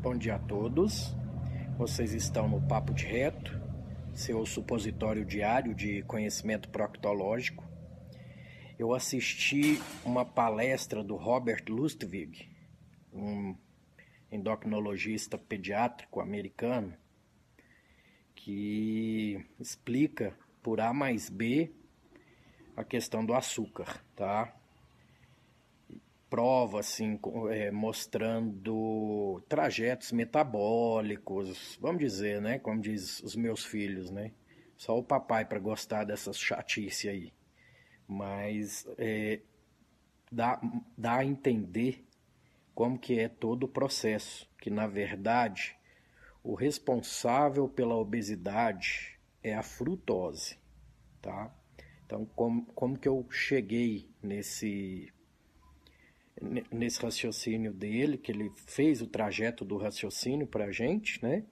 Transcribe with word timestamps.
Bom 0.00 0.16
dia 0.16 0.36
a 0.36 0.38
todos. 0.38 1.12
Vocês 1.76 2.12
estão 2.12 2.48
no 2.48 2.62
Papo 2.68 2.94
de 2.94 3.04
Reto, 3.04 3.60
seu 4.14 4.46
supositório 4.46 5.24
diário 5.24 5.74
de 5.74 6.02
conhecimento 6.04 6.68
proctológico. 6.68 7.64
Eu 8.78 8.94
assisti 8.94 9.82
uma 10.04 10.24
palestra 10.24 11.02
do 11.02 11.16
Robert 11.16 11.64
Lustig, 11.68 12.48
um 13.12 13.56
endocrinologista 14.30 15.36
pediátrico 15.36 16.20
americano, 16.20 16.94
que 18.36 19.44
explica 19.58 20.32
por 20.62 20.80
A 20.80 20.94
mais 20.94 21.28
B 21.28 21.72
a 22.76 22.84
questão 22.84 23.26
do 23.26 23.34
açúcar, 23.34 24.00
tá? 24.14 24.57
Prova 26.28 26.80
assim 26.80 27.18
é, 27.50 27.70
mostrando 27.70 29.42
trajetos 29.48 30.12
metabólicos, 30.12 31.78
vamos 31.80 32.00
dizer, 32.00 32.40
né, 32.40 32.58
como 32.58 32.80
diz 32.80 33.20
os 33.22 33.34
meus 33.34 33.64
filhos, 33.64 34.10
né? 34.10 34.32
Só 34.76 34.96
o 34.96 35.02
papai 35.02 35.44
para 35.44 35.58
gostar 35.58 36.04
dessas 36.04 36.38
chatice 36.38 37.08
aí. 37.08 37.32
Mas 38.06 38.86
é, 38.96 39.40
dá, 40.30 40.60
dá 40.96 41.16
a 41.16 41.24
entender 41.24 42.06
como 42.74 42.98
que 42.98 43.18
é 43.18 43.28
todo 43.28 43.64
o 43.64 43.68
processo, 43.68 44.48
que 44.58 44.70
na 44.70 44.86
verdade 44.86 45.76
o 46.44 46.54
responsável 46.54 47.68
pela 47.68 47.96
obesidade 47.96 49.18
é 49.42 49.54
a 49.54 49.62
frutose, 49.62 50.58
tá? 51.20 51.52
Então, 52.06 52.24
como, 52.24 52.64
como 52.66 52.98
que 52.98 53.08
eu 53.08 53.26
cheguei 53.30 54.08
nesse 54.22 55.12
nesse 56.72 57.00
raciocínio 57.00 57.72
dele, 57.72 58.18
que 58.18 58.32
ele 58.32 58.50
fez 58.66 59.02
o 59.02 59.06
trajeto 59.06 59.64
do 59.64 59.76
raciocínio 59.76 60.46
para 60.46 60.66
a 60.66 60.72
gente, 60.72 61.22
né? 61.22 61.44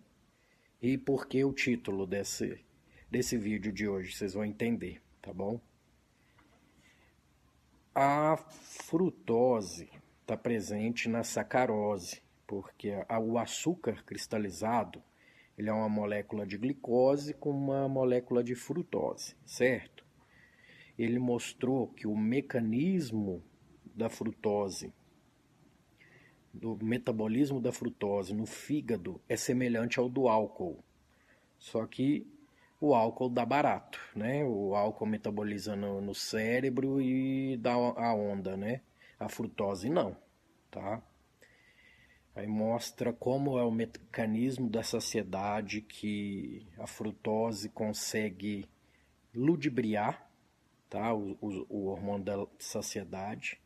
E 0.80 0.96
por 0.96 1.26
que 1.26 1.44
o 1.44 1.52
título 1.52 2.06
desse, 2.06 2.64
desse 3.10 3.36
vídeo 3.36 3.72
de 3.72 3.88
hoje, 3.88 4.14
vocês 4.14 4.34
vão 4.34 4.44
entender, 4.44 5.02
tá 5.20 5.32
bom? 5.32 5.60
A 7.94 8.36
frutose 8.36 9.88
está 10.20 10.36
presente 10.36 11.08
na 11.08 11.24
sacarose, 11.24 12.22
porque 12.46 12.92
o 13.22 13.38
açúcar 13.38 14.04
cristalizado 14.04 15.02
ele 15.56 15.70
é 15.70 15.72
uma 15.72 15.88
molécula 15.88 16.46
de 16.46 16.58
glicose 16.58 17.32
com 17.32 17.50
uma 17.50 17.88
molécula 17.88 18.44
de 18.44 18.54
frutose, 18.54 19.34
certo? 19.44 20.04
Ele 20.98 21.18
mostrou 21.18 21.88
que 21.88 22.06
o 22.06 22.14
mecanismo 22.14 23.42
da 23.96 24.10
frutose, 24.10 24.92
do 26.52 26.76
metabolismo 26.82 27.60
da 27.60 27.72
frutose 27.72 28.34
no 28.34 28.44
fígado 28.44 29.20
é 29.26 29.36
semelhante 29.36 29.98
ao 29.98 30.08
do 30.08 30.28
álcool. 30.28 30.84
Só 31.58 31.86
que 31.86 32.26
o 32.78 32.94
álcool 32.94 33.30
dá 33.30 33.44
barato, 33.46 33.98
né? 34.14 34.44
O 34.44 34.74
álcool 34.74 35.06
metaboliza 35.06 35.74
no, 35.74 36.00
no 36.02 36.14
cérebro 36.14 37.00
e 37.00 37.56
dá 37.56 37.72
a 37.72 38.14
onda, 38.14 38.56
né? 38.56 38.82
A 39.18 39.30
frutose 39.30 39.88
não, 39.88 40.14
tá? 40.70 41.02
Aí 42.34 42.46
mostra 42.46 43.14
como 43.14 43.58
é 43.58 43.64
o 43.64 43.70
mecanismo 43.70 44.68
da 44.68 44.82
saciedade 44.82 45.80
que 45.80 46.66
a 46.76 46.86
frutose 46.86 47.70
consegue 47.70 48.66
ludibriar, 49.34 50.30
tá? 50.90 51.14
O, 51.14 51.38
o, 51.40 51.66
o 51.70 51.86
hormônio 51.86 52.24
da 52.24 52.46
saciedade 52.58 53.58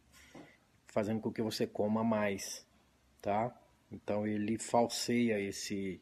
fazendo 0.92 1.20
com 1.20 1.32
que 1.32 1.42
você 1.42 1.66
coma 1.66 2.04
mais, 2.04 2.66
tá? 3.20 3.54
Então 3.90 4.26
ele 4.26 4.58
falseia 4.58 5.40
esse 5.40 6.00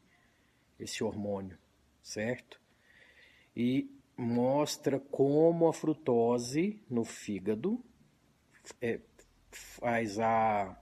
esse 0.79 1.03
hormônio, 1.03 1.59
certo? 2.03 2.61
E 3.57 3.91
mostra 4.17 5.01
como 5.01 5.67
a 5.69 5.73
frutose 5.73 6.81
no 6.89 7.05
fígado 7.05 7.83
é, 8.81 9.01
faz 9.51 10.19
a 10.19 10.79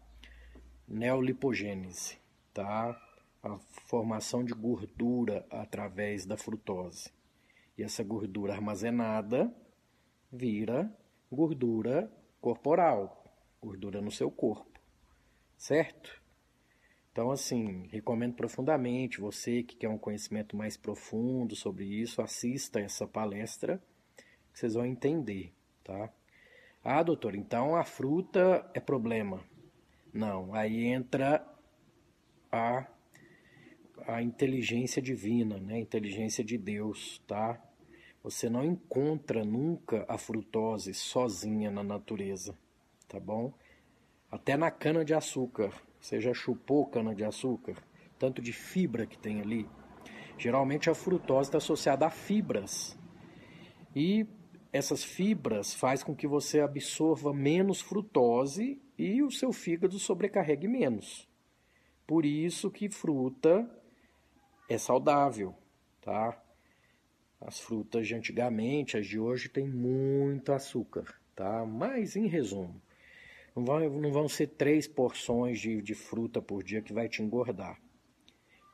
neolipogênese, 0.87 2.19
tá? 2.53 3.01
A 3.43 3.59
formação 3.87 4.45
de 4.45 4.53
gordura 4.53 5.47
através 5.51 6.27
da 6.27 6.37
frutose. 6.37 7.11
E 7.79 7.83
essa 7.83 8.03
gordura 8.03 8.55
armazenada 8.55 9.55
vira 10.31 10.91
gordura 11.31 12.11
corporal, 12.41 13.26
gordura 13.67 14.01
no 14.01 14.13
seu 14.13 14.31
corpo, 14.31 14.81
certo? 15.59 16.23
Então, 17.11 17.33
assim, 17.33 17.89
recomendo 17.91 18.35
profundamente 18.35 19.21
você 19.21 19.65
que 19.65 19.75
quer 19.75 19.89
um 19.89 19.99
conhecimento 19.99 20.57
mais 20.57 20.77
profundo 20.77 21.57
sobre 21.57 21.85
isso, 21.85 22.23
assista 22.23 22.79
essa 22.79 23.09
palestra, 23.09 23.83
que 24.53 24.61
vocês 24.61 24.75
vão 24.75 24.87
entender, 24.87 25.53
tá? 25.83 26.13
Ah, 26.85 27.03
doutor, 27.03 27.35
então 27.35 27.75
a 27.75 27.83
fruta 27.83 28.71
é 28.73 28.79
problema. 28.79 29.43
Não, 30.13 30.55
aí 30.55 30.85
entra 30.85 31.45
a, 32.53 32.87
a 34.07 34.23
inteligência 34.23 35.03
divina, 35.03 35.59
né? 35.59 35.75
A 35.75 35.81
inteligência 35.81 36.45
de 36.45 36.57
Deus, 36.57 37.21
tá? 37.27 37.61
Você 38.23 38.49
não 38.49 38.65
encontra 38.65 39.45
nunca 39.45 40.05
a 40.09 40.17
frutose 40.17 40.95
sozinha 40.95 41.69
na 41.69 41.83
natureza 41.83 42.57
tá 43.09 43.21
bom? 43.21 43.53
Até 44.31 44.57
na 44.57 44.71
cana 44.71 45.05
de 45.05 45.15
açúcar. 45.15 45.73
Você 46.01 46.21
já 46.21 46.33
chupou 46.35 46.87
cana 46.87 47.15
de 47.15 47.25
açúcar? 47.25 47.77
Tanto 48.19 48.41
de 48.43 48.53
fibra 48.53 49.07
que 49.07 49.19
tem 49.19 49.41
ali. 49.41 49.69
Geralmente 50.39 50.91
a 50.91 50.95
frutose 50.95 51.49
está 51.49 51.59
associada 51.59 52.07
a 52.07 52.11
fibras. 52.11 52.99
E 53.95 54.27
essas 54.73 55.03
fibras 55.03 55.75
faz 55.75 56.03
com 56.03 56.15
que 56.15 56.27
você 56.27 56.61
absorva 56.61 57.33
menos 57.33 57.81
frutose 57.81 58.81
e 58.99 59.23
o 59.23 59.31
seu 59.31 59.53
fígado 59.53 59.99
sobrecarregue 59.99 60.69
menos. 60.69 61.29
Por 62.07 62.25
isso 62.25 62.71
que 62.71 62.89
fruta 62.89 63.69
é 64.69 64.77
saudável, 64.77 65.55
tá? 66.01 66.41
As 67.41 67.59
frutas 67.59 68.07
de 68.07 68.15
antigamente, 68.15 68.97
as 68.97 69.07
de 69.07 69.19
hoje, 69.19 69.49
têm 69.49 69.69
muito 69.69 70.53
açúcar, 70.53 71.21
tá? 71.35 71.65
Mas 71.65 72.17
em 72.17 72.27
resumo, 72.27 72.81
não 73.57 73.65
vão, 73.65 73.89
não 73.89 74.13
vão 74.13 74.29
ser 74.29 74.49
três 74.49 74.87
porções 74.87 75.59
de, 75.59 75.81
de 75.81 75.95
fruta 75.95 76.43
por 76.43 76.63
dia 76.63 76.83
que 76.83 76.93
vai 76.93 77.09
te 77.09 77.23
engordar. 77.23 77.81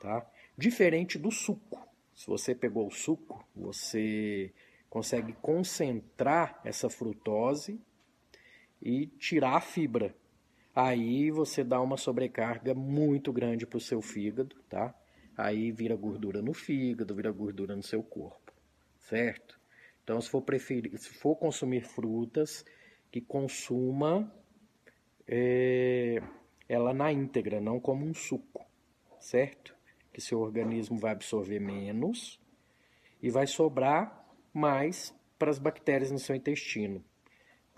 Tá? 0.00 0.29
Diferente 0.58 1.19
do 1.19 1.31
suco. 1.31 1.81
Se 2.12 2.26
você 2.26 2.55
pegou 2.55 2.88
o 2.88 2.90
suco, 2.90 3.46
você 3.55 4.52
consegue 4.90 5.32
concentrar 5.34 6.61
essa 6.64 6.90
frutose 6.90 7.81
e 8.82 9.06
tirar 9.06 9.56
a 9.56 9.61
fibra. 9.61 10.14
Aí 10.75 11.31
você 11.31 11.62
dá 11.62 11.81
uma 11.81 11.96
sobrecarga 11.96 12.75
muito 12.75 13.32
grande 13.32 13.64
para 13.64 13.76
o 13.76 13.81
seu 13.81 14.02
fígado, 14.02 14.56
tá? 14.69 14.94
Aí 15.37 15.70
vira 15.70 15.94
gordura 15.94 16.43
no 16.43 16.52
fígado, 16.52 17.14
vira 17.14 17.31
gordura 17.31 17.76
no 17.76 17.82
seu 17.82 18.02
corpo, 18.02 18.52
certo? 18.99 19.58
Então, 20.02 20.20
se 20.20 20.29
for 20.29 20.43
preferir, 20.43 20.99
se 20.99 21.08
for 21.11 21.37
consumir 21.37 21.84
frutas, 21.84 22.64
que 23.11 23.20
consuma 23.20 24.31
é, 25.34 26.23
ela 26.69 26.93
na 26.93 27.11
íntegra, 27.11 27.58
não 27.58 27.81
como 27.81 28.05
um 28.05 28.12
suco, 28.12 28.67
certo? 29.19 29.75
Que 30.12 30.20
seu 30.20 30.40
organismo 30.40 30.99
vai 30.99 31.12
absorver 31.12 31.58
menos 31.58 32.38
e 33.23 33.31
vai 33.31 33.46
sobrar 33.46 34.29
mais 34.52 35.14
para 35.38 35.50
as 35.50 35.58
bactérias 35.58 36.11
no 36.11 36.19
seu 36.19 36.37
intestino. 36.37 37.02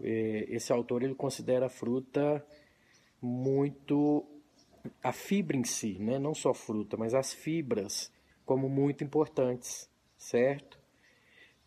É, 0.02 0.46
esse 0.48 0.72
autor 0.72 1.04
ele 1.04 1.14
considera 1.14 1.66
a 1.66 1.70
fruta 1.70 2.44
muito 3.22 4.26
a 5.00 5.12
fibra 5.12 5.56
em 5.56 5.64
si, 5.64 5.96
né? 6.00 6.18
não 6.18 6.34
só 6.34 6.52
fruta, 6.52 6.96
mas 6.96 7.14
as 7.14 7.32
fibras 7.32 8.12
como 8.44 8.68
muito 8.68 9.04
importantes, 9.04 9.88
certo? 10.18 10.78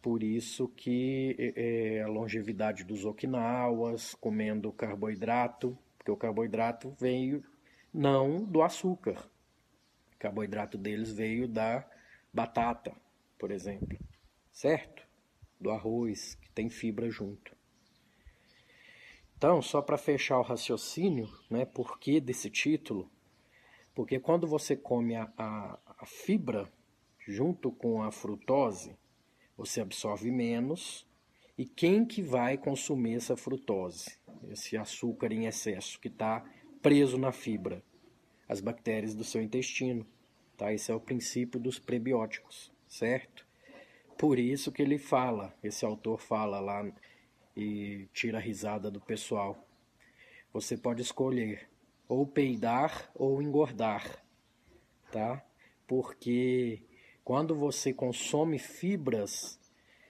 Por 0.02 0.24
isso 0.24 0.68
que 0.70 1.54
é, 1.56 2.02
a 2.02 2.08
longevidade 2.08 2.84
dos 2.84 3.04
okinawas, 3.04 4.16
comendo 4.16 4.72
carboidrato, 4.72 5.78
porque 5.98 6.12
o 6.12 6.18
carboidrato 6.18 6.96
veio 7.00 7.44
não 7.94 8.44
do 8.44 8.62
açúcar. 8.62 9.30
O 10.14 10.18
carboidrato 10.20 10.78
deles 10.78 11.12
veio 11.12 11.48
da 11.48 11.86
batata, 12.32 12.96
por 13.38 13.52
exemplo, 13.52 13.98
certo? 14.52 15.04
Do 15.60 15.72
arroz, 15.72 16.36
que 16.36 16.52
tem 16.52 16.70
fibra 16.70 17.10
junto. 17.10 17.56
Então, 19.36 19.62
só 19.62 19.82
para 19.82 19.98
fechar 19.98 20.40
o 20.40 20.44
raciocínio, 20.44 21.30
né, 21.50 21.66
por 21.66 22.00
que 22.00 22.20
desse 22.20 22.50
título? 22.50 23.10
Porque 23.94 24.20
quando 24.20 24.48
você 24.48 24.76
come 24.76 25.16
a, 25.16 25.32
a, 25.38 25.80
a 26.00 26.06
fibra 26.06 26.72
junto 27.20 27.72
com 27.72 28.02
a 28.02 28.12
frutose, 28.12 28.96
você 29.58 29.82
absorve 29.82 30.30
menos. 30.30 31.06
E 31.58 31.66
quem 31.66 32.06
que 32.06 32.22
vai 32.22 32.58
consumir 32.58 33.16
essa 33.16 33.36
frutose? 33.36 34.18
Esse 34.50 34.78
açúcar 34.78 35.34
em 35.34 35.48
excesso 35.48 36.00
que 36.00 36.08
está 36.08 36.46
preso 36.82 37.18
na 37.18 37.32
fibra? 37.32 37.84
As 38.48 38.62
bactérias 38.62 39.16
do 39.16 39.24
seu 39.24 39.42
intestino. 39.42 40.06
Tá? 40.56 40.72
Esse 40.72 40.92
é 40.92 40.96
o 40.96 41.00
princípio 41.00 41.60
dos 41.60 41.80
prebióticos, 41.80 42.72
certo? 42.88 43.46
Por 44.18 44.40
isso 44.40 44.72
que 44.72 44.82
ele 44.82 44.98
fala, 44.98 45.54
esse 45.64 45.86
autor 45.86 46.20
fala 46.20 46.60
lá 46.60 46.92
e 47.56 48.08
tira 48.14 48.38
a 48.38 48.42
risada 48.42 48.90
do 48.90 49.00
pessoal. 49.00 49.68
Você 50.54 50.76
pode 50.76 51.02
escolher 51.02 51.70
ou 52.08 52.26
peidar 52.26 53.12
ou 53.14 53.42
engordar, 53.42 54.24
tá? 55.12 55.44
Porque 55.86 56.82
quando 57.28 57.54
você 57.54 57.92
consome 57.92 58.58
fibras, 58.58 59.60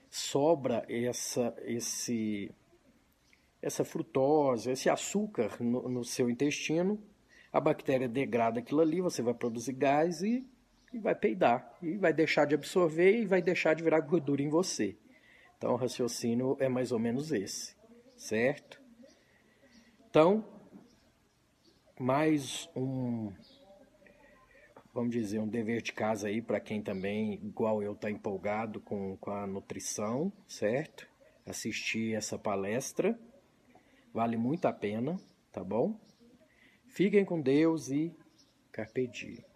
sobra 0.08 0.86
essa, 0.88 1.52
esse, 1.64 2.48
essa 3.60 3.84
frutose, 3.84 4.70
esse 4.70 4.88
açúcar 4.88 5.60
no, 5.60 5.88
no 5.88 6.04
seu 6.04 6.30
intestino, 6.30 6.96
a 7.52 7.58
bactéria 7.58 8.08
degrada 8.08 8.60
aquilo 8.60 8.80
ali, 8.80 9.00
você 9.00 9.20
vai 9.20 9.34
produzir 9.34 9.72
gás 9.72 10.22
e, 10.22 10.46
e 10.92 11.00
vai 11.00 11.12
peidar. 11.12 11.76
E 11.82 11.96
vai 11.96 12.12
deixar 12.12 12.44
de 12.44 12.54
absorver 12.54 13.20
e 13.20 13.26
vai 13.26 13.42
deixar 13.42 13.74
de 13.74 13.82
virar 13.82 13.98
gordura 13.98 14.40
em 14.40 14.48
você. 14.48 14.96
Então 15.56 15.72
o 15.72 15.76
raciocínio 15.76 16.56
é 16.60 16.68
mais 16.68 16.92
ou 16.92 17.00
menos 17.00 17.32
esse, 17.32 17.74
certo? 18.16 18.80
Então, 20.08 20.44
mais 21.98 22.70
um, 22.76 23.32
vamos 24.98 25.14
dizer, 25.14 25.38
um 25.38 25.46
dever 25.46 25.80
de 25.80 25.92
casa 25.92 26.26
aí 26.26 26.42
para 26.42 26.58
quem 26.58 26.82
também, 26.82 27.34
igual 27.34 27.80
eu, 27.80 27.92
está 27.92 28.10
empolgado 28.10 28.80
com, 28.80 29.16
com 29.18 29.30
a 29.30 29.46
nutrição, 29.46 30.32
certo? 30.48 31.08
Assistir 31.46 32.16
essa 32.16 32.36
palestra, 32.36 33.16
vale 34.12 34.36
muito 34.36 34.66
a 34.66 34.72
pena, 34.72 35.16
tá 35.52 35.62
bom? 35.62 35.96
Fiquem 36.88 37.24
com 37.24 37.40
Deus 37.40 37.90
e 37.90 38.12
carpe 38.72 39.06
diem. 39.06 39.47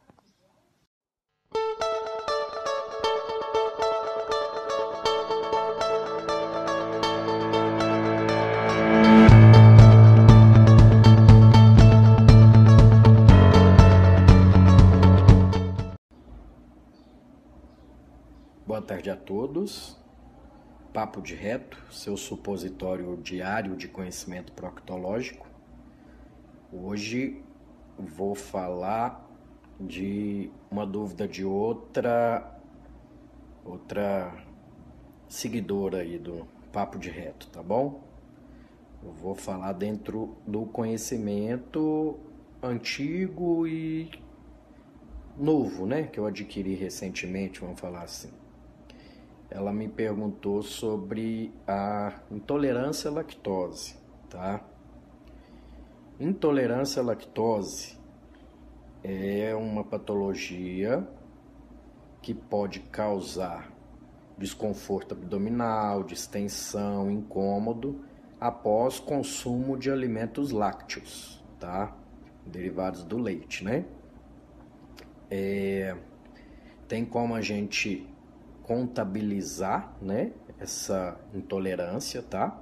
Papo 20.92 21.22
de 21.22 21.34
Reto, 21.34 21.78
seu 21.90 22.16
supositório 22.16 23.16
diário 23.16 23.76
de 23.76 23.86
conhecimento 23.86 24.52
proctológico. 24.52 25.46
Hoje 26.72 27.40
vou 27.96 28.34
falar 28.34 29.24
de 29.78 30.50
uma 30.70 30.84
dúvida 30.84 31.28
de 31.28 31.44
outra 31.44 32.58
outra 33.64 34.34
seguidora 35.28 35.98
aí 35.98 36.18
do 36.18 36.46
Papo 36.72 36.98
de 36.98 37.08
Reto, 37.08 37.48
tá 37.48 37.62
bom? 37.62 38.02
Eu 39.02 39.12
vou 39.12 39.34
falar 39.34 39.74
dentro 39.74 40.36
do 40.46 40.66
conhecimento 40.66 42.18
antigo 42.62 43.66
e 43.66 44.10
novo, 45.38 45.86
né, 45.86 46.02
que 46.02 46.18
eu 46.18 46.26
adquiri 46.26 46.74
recentemente, 46.74 47.60
vamos 47.60 47.80
falar 47.80 48.02
assim 48.02 48.41
ela 49.54 49.70
me 49.70 49.86
perguntou 49.86 50.62
sobre 50.62 51.52
a 51.68 52.20
intolerância 52.30 53.10
à 53.10 53.12
lactose, 53.12 53.96
tá? 54.30 54.64
Intolerância 56.18 57.02
à 57.02 57.04
lactose 57.04 57.98
é 59.04 59.54
uma 59.54 59.84
patologia 59.84 61.06
que 62.22 62.32
pode 62.32 62.80
causar 62.80 63.70
desconforto 64.38 65.12
abdominal, 65.12 66.02
distensão, 66.02 67.10
incômodo 67.10 68.02
após 68.40 68.98
consumo 68.98 69.76
de 69.76 69.90
alimentos 69.90 70.50
lácteos, 70.50 71.44
tá? 71.60 71.94
Derivados 72.46 73.04
do 73.04 73.18
leite, 73.18 73.62
né? 73.62 73.84
É, 75.30 75.94
tem 76.88 77.04
como 77.04 77.34
a 77.34 77.42
gente 77.42 78.11
contabilizar, 78.62 79.94
né, 80.00 80.32
essa 80.58 81.18
intolerância, 81.34 82.22
tá? 82.22 82.58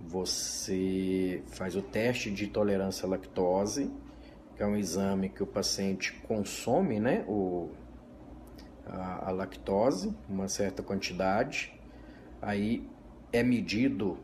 Você 0.00 1.42
faz 1.48 1.76
o 1.76 1.82
teste 1.82 2.30
de 2.30 2.46
tolerância 2.46 3.06
à 3.06 3.08
lactose, 3.10 3.90
que 4.56 4.62
é 4.62 4.66
um 4.66 4.76
exame 4.76 5.28
que 5.28 5.42
o 5.42 5.46
paciente 5.46 6.12
consome, 6.26 6.98
né, 6.98 7.24
o, 7.28 7.68
a, 8.86 9.28
a 9.28 9.30
lactose, 9.30 10.14
uma 10.28 10.48
certa 10.48 10.82
quantidade, 10.82 11.72
aí 12.40 12.88
é 13.32 13.42
medido 13.42 14.18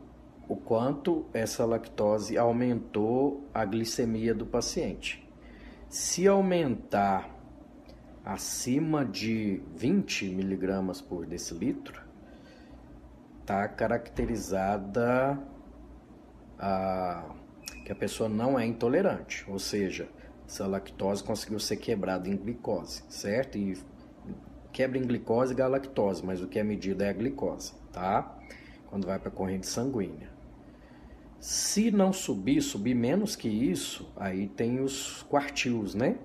o 0.47 0.55
quanto 0.55 1.25
essa 1.33 1.65
lactose 1.65 2.37
aumentou 2.37 3.47
a 3.53 3.65
glicemia 3.65 4.33
do 4.33 4.45
paciente. 4.45 5.27
Se 5.89 6.27
aumentar 6.27 7.36
acima 8.27 9.05
de 9.05 9.61
20 9.77 10.27
miligramas 10.31 10.99
por 10.99 11.25
decilitro, 11.25 12.03
está 13.39 13.65
caracterizada 13.69 15.39
a, 16.59 17.33
que 17.85 17.91
a 17.91 17.95
pessoa 17.95 18.27
não 18.27 18.59
é 18.59 18.65
intolerante, 18.65 19.45
ou 19.49 19.57
seja, 19.57 20.09
essa 20.45 20.67
lactose 20.67 21.23
conseguiu 21.23 21.57
ser 21.57 21.77
quebrada 21.77 22.27
em 22.27 22.35
glicose, 22.35 23.01
certo? 23.07 23.57
E 23.57 23.77
quebra 24.73 24.97
em 24.97 25.07
glicose 25.07 25.53
e 25.53 25.55
galactose, 25.55 26.25
mas 26.25 26.41
o 26.41 26.49
que 26.49 26.59
é 26.59 26.63
medido 26.65 27.05
é 27.05 27.09
a 27.09 27.13
glicose, 27.13 27.75
tá? 27.93 28.37
Quando 28.87 29.07
vai 29.07 29.17
para 29.19 29.29
a 29.29 29.31
corrente 29.31 29.67
sanguínea. 29.67 30.29
Se 31.39 31.91
não 31.91 32.11
subir, 32.11 32.61
subir 32.61 32.93
menos 32.93 33.37
que 33.37 33.47
isso, 33.47 34.11
aí 34.17 34.49
tem 34.49 34.81
os 34.81 35.23
quartis, 35.29 35.95
né? 35.95 36.17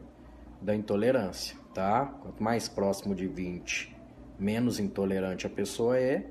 Da 0.60 0.74
intolerância 0.74 1.61
tá? 1.72 2.06
Quanto 2.20 2.42
mais 2.42 2.68
próximo 2.68 3.14
de 3.14 3.26
20, 3.26 3.94
menos 4.38 4.78
intolerante 4.78 5.46
a 5.46 5.50
pessoa 5.50 5.98
é. 5.98 6.30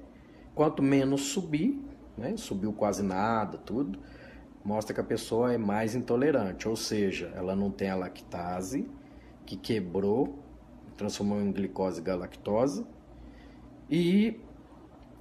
Quanto 0.53 0.83
menos 0.83 1.21
subir, 1.21 1.79
né? 2.17 2.35
Subiu 2.37 2.73
quase 2.73 3.03
nada, 3.03 3.57
tudo, 3.57 3.99
mostra 4.63 4.93
que 4.93 4.99
a 4.99 5.03
pessoa 5.03 5.53
é 5.53 5.57
mais 5.57 5.95
intolerante, 5.95 6.67
ou 6.67 6.75
seja, 6.75 7.31
ela 7.35 7.55
não 7.55 7.71
tem 7.71 7.89
a 7.89 7.95
lactase 7.95 8.87
que 9.45 9.55
quebrou, 9.55 10.39
transformou 10.97 11.41
em 11.41 11.51
glicose 11.51 12.01
galactose 12.01 12.85
e 13.89 14.39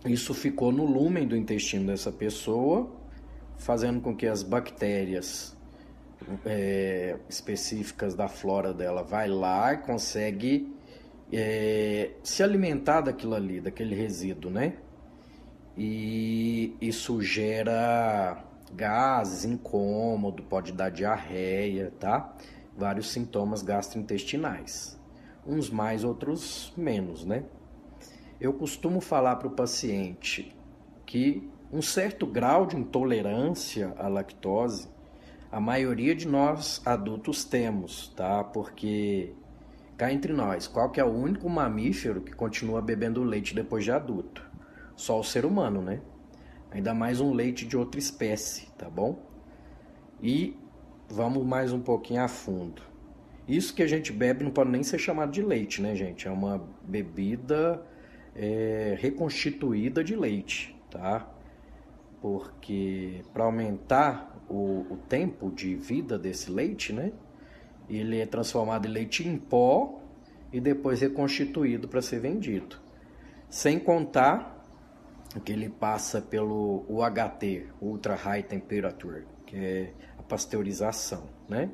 isso 0.04 0.34
ficou 0.34 0.72
no 0.72 0.84
lúmen 0.84 1.26
do 1.26 1.36
intestino 1.36 1.86
dessa 1.86 2.12
pessoa, 2.12 2.90
fazendo 3.56 4.00
com 4.00 4.14
que 4.16 4.26
as 4.26 4.42
bactérias 4.42 5.56
é, 6.44 7.16
específicas 7.28 8.14
da 8.14 8.28
flora 8.28 8.72
dela 8.72 9.02
vai 9.02 9.28
lá 9.28 9.72
e 9.74 9.78
consegue 9.78 10.74
é, 11.32 12.10
se 12.22 12.42
alimentar 12.42 13.00
daquilo 13.02 13.34
ali, 13.34 13.60
daquele 13.60 13.94
resíduo, 13.94 14.50
né? 14.50 14.76
E 15.76 16.76
isso 16.80 17.22
gera 17.22 18.44
gases, 18.72 19.44
incômodo, 19.44 20.42
pode 20.42 20.72
dar 20.72 20.90
diarreia, 20.90 21.92
tá? 21.98 22.34
Vários 22.76 23.10
sintomas 23.10 23.62
gastrointestinais. 23.62 24.98
Uns 25.46 25.70
mais, 25.70 26.04
outros 26.04 26.72
menos, 26.76 27.24
né? 27.24 27.44
Eu 28.40 28.52
costumo 28.52 29.00
falar 29.00 29.36
para 29.36 29.48
o 29.48 29.52
paciente 29.52 30.54
que 31.06 31.48
um 31.72 31.80
certo 31.82 32.26
grau 32.26 32.66
de 32.66 32.76
intolerância 32.76 33.94
à 33.98 34.08
lactose 34.08 34.88
A 35.52 35.58
maioria 35.58 36.14
de 36.14 36.28
nós 36.28 36.80
adultos 36.86 37.42
temos, 37.42 38.12
tá? 38.14 38.44
Porque 38.44 39.32
cá 39.96 40.12
entre 40.12 40.32
nós, 40.32 40.68
qual 40.68 40.90
que 40.90 41.00
é 41.00 41.04
o 41.04 41.08
único 41.08 41.50
mamífero 41.50 42.20
que 42.20 42.32
continua 42.32 42.80
bebendo 42.80 43.24
leite 43.24 43.52
depois 43.52 43.82
de 43.82 43.90
adulto? 43.90 44.48
Só 44.94 45.18
o 45.18 45.24
ser 45.24 45.44
humano, 45.44 45.82
né? 45.82 46.00
Ainda 46.70 46.94
mais 46.94 47.20
um 47.20 47.32
leite 47.32 47.66
de 47.66 47.76
outra 47.76 47.98
espécie, 47.98 48.68
tá 48.78 48.88
bom? 48.88 49.20
E 50.22 50.56
vamos 51.08 51.44
mais 51.44 51.72
um 51.72 51.80
pouquinho 51.80 52.22
a 52.22 52.28
fundo. 52.28 52.82
Isso 53.48 53.74
que 53.74 53.82
a 53.82 53.88
gente 53.88 54.12
bebe 54.12 54.44
não 54.44 54.52
pode 54.52 54.70
nem 54.70 54.84
ser 54.84 55.00
chamado 55.00 55.32
de 55.32 55.42
leite, 55.42 55.82
né, 55.82 55.96
gente? 55.96 56.28
É 56.28 56.30
uma 56.30 56.64
bebida 56.80 57.84
é, 58.36 58.96
reconstituída 59.00 60.04
de 60.04 60.14
leite, 60.14 60.80
tá? 60.88 61.28
Porque 62.20 63.22
para 63.32 63.44
aumentar 63.44 64.44
o, 64.48 64.86
o 64.90 64.96
tempo 65.08 65.50
de 65.50 65.74
vida 65.74 66.18
desse 66.18 66.50
leite, 66.50 66.92
né? 66.92 67.12
Ele 67.88 68.20
é 68.20 68.26
transformado 68.26 68.86
em 68.86 68.90
leite 68.90 69.26
em 69.26 69.36
pó 69.36 70.00
e 70.52 70.60
depois 70.60 71.00
reconstituído 71.00 71.88
para 71.88 72.02
ser 72.02 72.20
vendido. 72.20 72.76
Sem 73.48 73.78
contar 73.78 74.56
que 75.44 75.52
ele 75.52 75.68
passa 75.68 76.20
pelo 76.20 76.84
UHT, 76.88 77.66
Ultra 77.80 78.16
High 78.16 78.42
Temperature, 78.42 79.24
que 79.46 79.56
é 79.56 79.92
a 80.18 80.22
pasteurização, 80.22 81.24
né? 81.48 81.70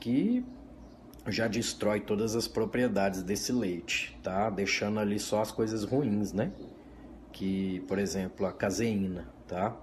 Que 0.00 0.44
já 1.28 1.46
destrói 1.46 2.00
todas 2.00 2.34
as 2.34 2.48
propriedades 2.48 3.22
desse 3.22 3.52
leite, 3.52 4.18
tá? 4.22 4.50
Deixando 4.50 4.98
ali 4.98 5.18
só 5.18 5.42
as 5.42 5.52
coisas 5.52 5.84
ruins, 5.84 6.32
né? 6.32 6.52
Que, 7.38 7.84
por 7.86 8.00
exemplo, 8.00 8.44
a 8.46 8.52
caseína, 8.52 9.28
tá? 9.46 9.76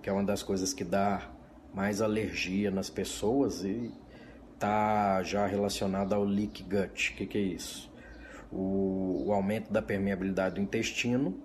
Que 0.00 0.08
é 0.08 0.12
uma 0.14 0.24
das 0.24 0.42
coisas 0.42 0.72
que 0.72 0.82
dá 0.82 1.30
mais 1.74 2.00
alergia 2.00 2.70
nas 2.70 2.88
pessoas 2.88 3.62
e 3.62 3.92
tá 4.58 5.22
já 5.22 5.46
relacionada 5.46 6.16
ao 6.16 6.24
leak 6.24 6.62
gut. 6.62 7.12
O 7.12 7.16
que, 7.18 7.26
que 7.26 7.36
é 7.36 7.42
isso? 7.42 7.92
O, 8.50 9.24
o 9.26 9.32
aumento 9.34 9.70
da 9.70 9.82
permeabilidade 9.82 10.54
do 10.54 10.60
intestino, 10.62 11.38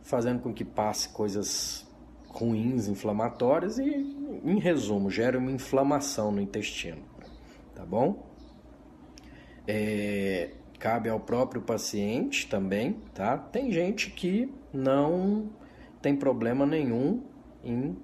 fazendo 0.00 0.40
com 0.40 0.50
que 0.50 0.64
passe 0.64 1.10
coisas 1.10 1.86
ruins, 2.28 2.88
inflamatórias 2.88 3.78
e, 3.78 3.84
em 3.84 4.58
resumo, 4.58 5.10
gera 5.10 5.38
uma 5.38 5.52
inflamação 5.52 6.32
no 6.32 6.40
intestino, 6.40 7.02
tá 7.74 7.84
bom? 7.84 8.26
É, 9.68 10.54
cabe 10.80 11.10
ao 11.10 11.20
próprio 11.20 11.60
paciente 11.60 12.48
também, 12.48 12.94
tá? 13.14 13.36
Tem 13.36 13.70
gente 13.70 14.10
que 14.10 14.52
não 14.72 15.50
tem 16.00 16.16
problema 16.16 16.64
nenhum 16.64 17.22
em 17.62 17.94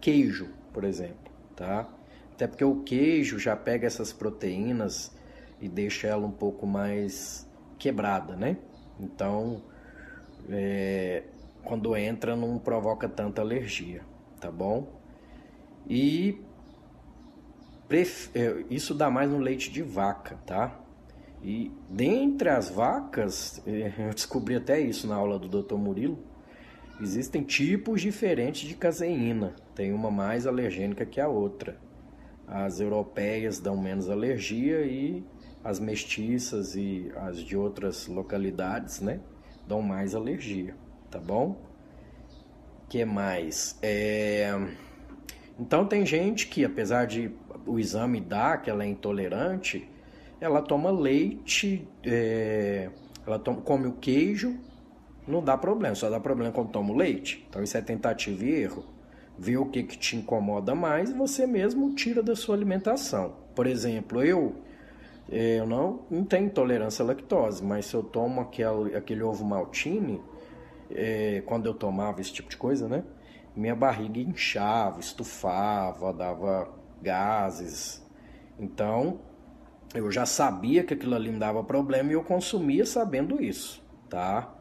queijo, 0.00 0.48
por 0.72 0.84
exemplo, 0.84 1.30
tá? 1.54 1.86
Até 2.32 2.46
porque 2.46 2.64
o 2.64 2.82
queijo 2.82 3.38
já 3.38 3.54
pega 3.54 3.86
essas 3.86 4.10
proteínas 4.10 5.14
e 5.60 5.68
deixa 5.68 6.06
ela 6.06 6.26
um 6.26 6.30
pouco 6.30 6.66
mais 6.66 7.46
quebrada, 7.78 8.34
né? 8.34 8.56
Então, 8.98 9.62
é, 10.48 11.24
quando 11.62 11.94
entra 11.94 12.34
não 12.34 12.58
provoca 12.58 13.06
tanta 13.06 13.42
alergia, 13.42 14.00
tá 14.40 14.50
bom? 14.50 14.88
E 15.86 16.40
é, 18.34 18.64
isso 18.70 18.94
dá 18.94 19.10
mais 19.10 19.30
no 19.30 19.38
leite 19.38 19.70
de 19.70 19.82
vaca, 19.82 20.38
tá? 20.46 20.85
E 21.46 21.70
dentre 21.88 22.48
as 22.48 22.68
vacas, 22.68 23.62
eu 23.64 24.12
descobri 24.12 24.56
até 24.56 24.80
isso 24.80 25.06
na 25.06 25.14
aula 25.14 25.38
do 25.38 25.62
Dr. 25.62 25.76
Murilo, 25.76 26.18
existem 27.00 27.44
tipos 27.44 28.00
diferentes 28.00 28.68
de 28.68 28.74
caseína. 28.74 29.54
Tem 29.72 29.92
uma 29.92 30.10
mais 30.10 30.44
alergênica 30.44 31.06
que 31.06 31.20
a 31.20 31.28
outra. 31.28 31.78
As 32.48 32.80
europeias 32.80 33.60
dão 33.60 33.80
menos 33.80 34.10
alergia 34.10 34.80
e 34.82 35.24
as 35.62 35.78
mestiças 35.78 36.74
e 36.74 37.12
as 37.14 37.38
de 37.38 37.56
outras 37.56 38.08
localidades, 38.08 39.00
né, 39.00 39.20
dão 39.66 39.82
mais 39.82 40.14
alergia, 40.14 40.76
tá 41.10 41.18
bom? 41.18 41.60
Que 42.88 43.04
mais? 43.04 43.76
É... 43.82 44.52
Então 45.58 45.84
tem 45.86 46.06
gente 46.06 46.46
que, 46.46 46.64
apesar 46.64 47.06
de 47.06 47.32
o 47.66 47.80
exame 47.80 48.20
dar 48.20 48.62
que 48.62 48.70
ela 48.70 48.84
é 48.84 48.86
intolerante, 48.86 49.90
ela 50.40 50.62
toma 50.62 50.90
leite, 50.90 51.86
é, 52.04 52.90
ela 53.26 53.38
toma, 53.38 53.60
come 53.62 53.86
o 53.86 53.92
queijo, 53.92 54.58
não 55.26 55.42
dá 55.42 55.56
problema, 55.56 55.94
só 55.94 56.08
dá 56.08 56.20
problema 56.20 56.52
quando 56.52 56.70
toma 56.70 56.92
o 56.92 56.96
leite. 56.96 57.44
Então 57.48 57.62
isso 57.62 57.76
é 57.76 57.80
tentativa 57.80 58.44
e 58.44 58.50
erro. 58.50 58.84
Vê 59.38 59.56
o 59.56 59.66
que, 59.66 59.82
que 59.82 59.98
te 59.98 60.16
incomoda 60.16 60.74
mais 60.74 61.10
e 61.10 61.14
você 61.14 61.46
mesmo 61.46 61.94
tira 61.94 62.22
da 62.22 62.34
sua 62.34 62.54
alimentação. 62.54 63.34
Por 63.54 63.66
exemplo, 63.66 64.22
eu, 64.22 64.56
é, 65.30 65.58
eu 65.58 65.66
não, 65.66 66.04
não 66.10 66.24
tenho 66.24 66.46
intolerância 66.46 67.02
à 67.02 67.06
lactose, 67.06 67.62
mas 67.62 67.86
se 67.86 67.94
eu 67.94 68.02
tomo 68.02 68.40
aquele, 68.40 68.96
aquele 68.96 69.22
ovo 69.22 69.44
maltine, 69.44 70.22
é, 70.90 71.42
quando 71.44 71.66
eu 71.66 71.74
tomava 71.74 72.20
esse 72.20 72.32
tipo 72.32 72.48
de 72.48 72.56
coisa, 72.56 72.88
né? 72.88 73.02
Minha 73.54 73.74
barriga 73.74 74.20
inchava, 74.20 75.00
estufava, 75.00 76.12
dava 76.12 76.70
gases. 77.02 78.04
Então, 78.58 79.20
eu 79.94 80.10
já 80.10 80.26
sabia 80.26 80.84
que 80.84 80.94
aquilo 80.94 81.14
ali 81.14 81.30
me 81.30 81.38
dava 81.38 81.62
problema 81.62 82.10
e 82.10 82.14
eu 82.14 82.22
consumia 82.22 82.84
sabendo 82.84 83.42
isso, 83.42 83.82
tá? 84.08 84.52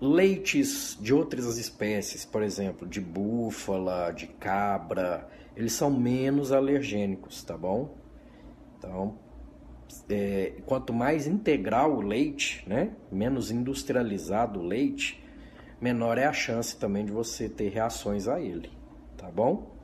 Leites 0.00 0.96
de 1.00 1.12
outras 1.12 1.58
espécies, 1.58 2.24
por 2.24 2.42
exemplo, 2.42 2.86
de 2.86 3.00
búfala, 3.00 4.12
de 4.12 4.26
cabra, 4.26 5.28
eles 5.56 5.72
são 5.72 5.90
menos 5.90 6.52
alergênicos, 6.52 7.42
tá 7.42 7.56
bom? 7.56 7.96
Então, 8.78 9.18
é, 10.08 10.52
quanto 10.66 10.92
mais 10.92 11.26
integral 11.26 11.96
o 11.96 12.00
leite, 12.00 12.62
né, 12.68 12.92
menos 13.10 13.50
industrializado 13.50 14.60
o 14.60 14.62
leite, 14.62 15.22
menor 15.80 16.18
é 16.18 16.26
a 16.26 16.32
chance 16.32 16.76
também 16.76 17.04
de 17.04 17.12
você 17.12 17.48
ter 17.48 17.70
reações 17.70 18.28
a 18.28 18.40
ele, 18.40 18.70
tá 19.16 19.30
bom? 19.30 19.77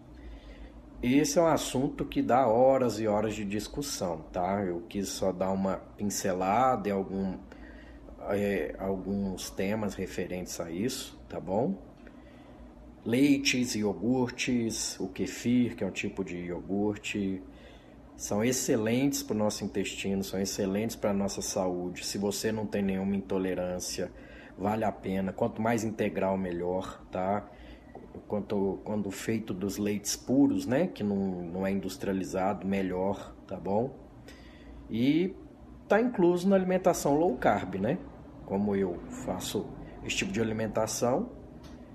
Esse 1.07 1.39
é 1.39 1.43
um 1.43 1.47
assunto 1.47 2.03
que 2.07 2.23
dá 2.23 2.47
horas 2.47 2.99
e 2.99 3.07
horas 3.07 3.35
de 3.35 3.45
discussão, 3.45 4.25
tá? 4.33 4.65
Eu 4.65 4.81
quis 4.89 5.07
só 5.11 5.33
dar 5.33 5.51
uma 5.51 5.77
pincelada 5.99 6.89
em 6.89 6.93
algum, 6.93 7.37
é, 8.31 8.75
alguns 8.79 9.51
temas 9.51 9.95
referentes 9.95 10.59
a 10.61 10.71
isso, 10.71 11.21
tá 11.29 11.39
bom? 11.39 11.77
Leites, 13.05 13.75
iogurtes, 13.75 14.99
o 14.99 15.07
kefir, 15.09 15.77
que 15.77 15.85
é 15.85 15.87
um 15.87 15.91
tipo 15.91 16.25
de 16.25 16.39
iogurte, 16.39 17.43
são 18.17 18.43
excelentes 18.43 19.23
para 19.23 19.35
o 19.35 19.39
nosso 19.39 19.63
intestino, 19.63 20.25
são 20.25 20.41
excelentes 20.41 20.97
para 20.97 21.11
a 21.11 21.15
nossa 21.15 21.43
saúde. 21.43 22.07
Se 22.07 22.17
você 22.17 22.51
não 22.51 22.65
tem 22.65 22.83
nenhuma 22.83 23.15
intolerância, 23.15 24.11
vale 24.57 24.87
a 24.87 24.93
pena. 24.93 25.35
Quanto 25.35 25.61
mais 25.61 25.85
integral, 25.85 26.39
melhor, 26.39 27.05
tá? 27.13 27.47
Quanto 28.27 28.81
quando 28.85 29.11
feito 29.11 29.53
dos 29.53 29.79
leites 29.79 30.17
puros, 30.17 30.67
né, 30.67 30.87
que 30.87 31.03
não, 31.03 31.17
não 31.17 31.67
é 31.67 31.71
industrializado, 31.71 32.67
melhor, 32.67 33.35
tá 33.47 33.57
bom? 33.57 33.97
E 34.91 35.35
tá 35.89 36.01
incluso 36.01 36.49
na 36.49 36.57
alimentação 36.57 37.15
low 37.15 37.37
carb, 37.37 37.77
né? 37.77 37.99
Como 38.47 38.77
eu 38.77 38.99
faço 39.25 39.67
esse 40.05 40.17
tipo 40.17 40.33
de 40.33 40.41
alimentação, 40.41 41.31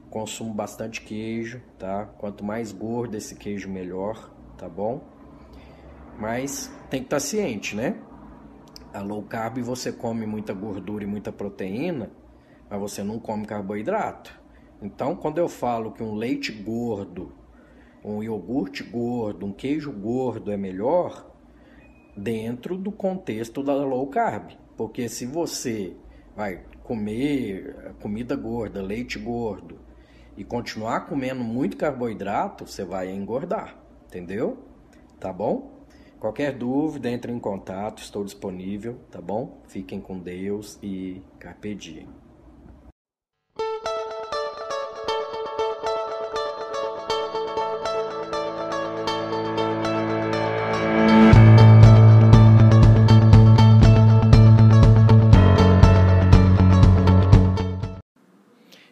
consumo 0.09 0.53
bastante 0.53 1.01
queijo, 1.01 1.61
tá? 1.77 2.05
Quanto 2.17 2.43
mais 2.43 2.71
gordo 2.71 3.15
esse 3.15 3.35
queijo, 3.35 3.69
melhor, 3.69 4.31
tá 4.57 4.67
bom? 4.67 5.01
Mas 6.17 6.71
tem 6.89 7.01
que 7.01 7.07
estar 7.07 7.17
tá 7.17 7.21
ciente, 7.21 7.75
né? 7.75 8.01
A 8.93 9.01
low 9.01 9.21
carb 9.23 9.59
você 9.59 9.91
come 9.91 10.25
muita 10.25 10.53
gordura 10.53 11.03
e 11.03 11.07
muita 11.07 11.31
proteína, 11.31 12.11
mas 12.69 12.79
você 12.79 13.03
não 13.03 13.19
come 13.19 13.45
carboidrato. 13.45 14.38
Então, 14.81 15.15
quando 15.15 15.37
eu 15.37 15.49
falo 15.49 15.91
que 15.91 16.01
um 16.01 16.15
leite 16.15 16.51
gordo, 16.51 17.33
um 18.03 18.23
iogurte 18.23 18.83
gordo, 18.83 19.45
um 19.45 19.51
queijo 19.51 19.91
gordo 19.91 20.51
é 20.51 20.57
melhor, 20.57 21.29
dentro 22.15 22.77
do 22.77 22.91
contexto 22.91 23.61
da 23.61 23.73
low 23.73 24.07
carb. 24.07 24.51
Porque 24.77 25.09
se 25.09 25.25
você 25.25 25.95
vai 26.35 26.63
comer 26.83 27.93
comida 28.01 28.35
gorda, 28.35 28.81
leite 28.81 29.19
gordo, 29.19 29.77
e 30.37 30.43
continuar 30.43 31.01
comendo 31.01 31.43
muito 31.43 31.75
carboidrato, 31.75 32.65
você 32.65 32.85
vai 32.85 33.11
engordar, 33.11 33.77
entendeu? 34.07 34.57
Tá 35.19 35.33
bom? 35.33 35.79
Qualquer 36.17 36.53
dúvida, 36.53 37.09
entre 37.09 37.31
em 37.31 37.39
contato, 37.39 38.01
estou 38.01 38.23
disponível, 38.23 38.97
tá 39.11 39.21
bom? 39.21 39.61
Fiquem 39.67 39.99
com 39.99 40.17
Deus 40.17 40.79
e 40.81 41.21
carpe 41.39 41.75
diem. 41.75 42.07